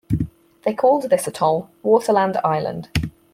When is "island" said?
2.43-2.89